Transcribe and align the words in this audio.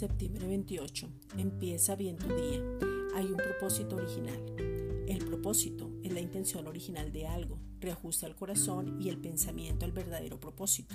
Septiembre 0.00 0.46
28. 0.46 1.10
Empieza 1.36 1.94
bien 1.94 2.16
tu 2.16 2.26
día. 2.28 2.62
Hay 3.14 3.26
un 3.26 3.36
propósito 3.36 3.96
original. 3.96 4.42
El 5.06 5.22
propósito 5.26 5.90
es 6.02 6.10
la 6.14 6.20
intención 6.20 6.66
original 6.66 7.12
de 7.12 7.26
algo, 7.26 7.58
reajusta 7.80 8.26
el 8.26 8.34
corazón 8.34 8.96
y 8.98 9.10
el 9.10 9.18
pensamiento 9.18 9.84
al 9.84 9.92
verdadero 9.92 10.40
propósito. 10.40 10.94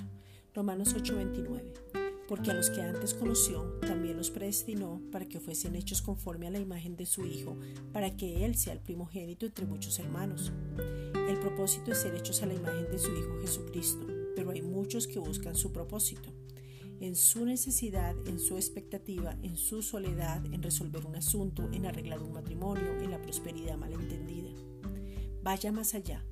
Romanos 0.52 0.92
8:29. 0.92 1.72
Porque 2.26 2.50
a 2.50 2.54
los 2.54 2.68
que 2.68 2.82
antes 2.82 3.14
conoció, 3.14 3.78
también 3.86 4.16
los 4.16 4.32
predestinó 4.32 5.00
para 5.12 5.26
que 5.26 5.38
fuesen 5.38 5.76
hechos 5.76 6.02
conforme 6.02 6.48
a 6.48 6.50
la 6.50 6.58
imagen 6.58 6.96
de 6.96 7.06
su 7.06 7.24
Hijo, 7.24 7.56
para 7.92 8.16
que 8.16 8.44
Él 8.44 8.56
sea 8.56 8.72
el 8.72 8.80
primogénito 8.80 9.46
entre 9.46 9.66
muchos 9.66 10.00
hermanos. 10.00 10.50
El 11.28 11.38
propósito 11.38 11.92
es 11.92 11.98
ser 11.98 12.16
hechos 12.16 12.42
a 12.42 12.46
la 12.46 12.54
imagen 12.54 12.90
de 12.90 12.98
su 12.98 13.12
Hijo 13.12 13.40
Jesucristo, 13.40 14.04
pero 14.34 14.50
hay 14.50 14.62
muchos 14.62 15.06
que 15.06 15.20
buscan 15.20 15.54
su 15.54 15.70
propósito 15.70 16.32
en 17.00 17.14
su 17.14 17.44
necesidad, 17.44 18.14
en 18.26 18.38
su 18.38 18.56
expectativa, 18.56 19.36
en 19.42 19.56
su 19.56 19.82
soledad, 19.82 20.44
en 20.52 20.62
resolver 20.62 21.06
un 21.06 21.16
asunto, 21.16 21.68
en 21.72 21.86
arreglar 21.86 22.22
un 22.22 22.32
matrimonio, 22.32 22.98
en 23.00 23.10
la 23.10 23.20
prosperidad 23.20 23.76
malentendida. 23.76 24.50
Vaya 25.42 25.72
más 25.72 25.94
allá. 25.94 26.24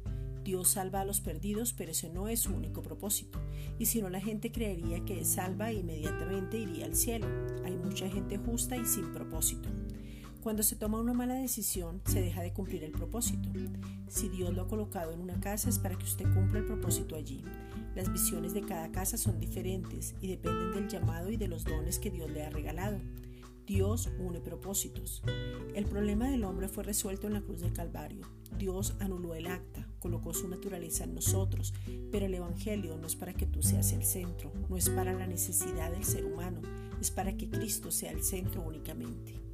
Dios 0.43 0.69
salva 0.69 1.01
a 1.01 1.05
los 1.05 1.21
perdidos, 1.21 1.73
pero 1.73 1.93
ese 1.93 2.11
no 2.11 2.29
es 2.29 2.41
su 2.41 2.55
único 2.55 2.83
propósito. 2.83 3.41
Y 3.79 3.87
si 3.87 4.03
no, 4.03 4.11
la 4.11 4.21
gente 4.21 4.53
creería 4.53 5.05
que 5.05 5.21
es 5.21 5.29
salva 5.29 5.71
e 5.71 5.77
inmediatamente 5.77 6.59
iría 6.59 6.85
al 6.85 6.95
cielo. 6.95 7.27
Hay 7.65 7.77
mucha 7.77 8.09
gente 8.11 8.37
justa 8.37 8.77
y 8.77 8.85
sin 8.85 9.13
propósito. 9.13 9.71
Cuando 10.45 10.63
se 10.63 10.77
toma 10.77 11.01
una 11.01 11.15
mala 11.15 11.37
decisión, 11.37 12.03
se 12.05 12.21
deja 12.21 12.43
de 12.43 12.53
cumplir 12.53 12.85
el 12.85 12.93
propósito. 12.93 13.49
Si 14.09 14.29
Dios 14.29 14.53
lo 14.53 14.61
ha 14.61 14.69
colocado 14.69 15.11
en 15.11 15.21
una 15.21 15.41
casa 15.41 15.71
es 15.71 15.79
para 15.79 15.97
que 15.97 16.05
usted 16.05 16.31
cumpla 16.35 16.59
el 16.59 16.67
propósito 16.67 17.17
allí. 17.17 17.43
Las 17.95 18.13
visiones 18.13 18.53
de 18.53 18.61
cada 18.61 18.93
casa 18.93 19.17
son 19.17 19.41
diferentes 19.41 20.15
y 20.21 20.29
dependen 20.29 20.75
del 20.75 20.89
llamado 20.89 21.31
y 21.31 21.39
de 21.39 21.49
los 21.49 21.65
dones 21.65 21.99
que 21.99 22.11
Dios 22.11 22.31
le 22.31 22.45
ha 22.45 22.51
regalado. 22.51 23.01
Dios 23.67 24.11
une 24.19 24.39
propósitos. 24.43 25.23
El 25.75 25.87
problema 25.87 26.29
del 26.29 26.45
hombre 26.45 26.69
fue 26.69 26.85
resuelto 26.85 27.27
en 27.27 27.33
la 27.33 27.41
cruz 27.41 27.63
del 27.63 27.73
Calvario. 27.73 28.27
Dios 28.59 28.97
anuló 29.01 29.35
el 29.35 29.47
acta, 29.47 29.89
colocó 29.99 30.35
su 30.35 30.47
naturaleza 30.47 31.05
en 31.05 31.15
nosotros, 31.15 31.73
pero 32.13 32.27
el 32.27 32.35
Evangelio 32.35 32.99
no 32.99 33.07
es 33.07 33.17
para 33.17 33.33
que 33.33 33.47
tú 33.47 33.63
seas 33.63 33.95
el 33.95 34.05
centro, 34.05 34.53
no 34.69 34.77
es 34.77 34.91
para 34.91 35.15
la 35.15 35.27
necesidad 35.27 35.91
del 35.91 36.05
ser 36.05 36.27
humano, 36.27 36.61
es 37.01 37.11
para 37.11 37.35
que 37.35 37.49
Cristo 37.49 37.91
sea 37.91 38.11
el 38.11 38.23
centro 38.23 38.61
únicamente. 38.61 39.54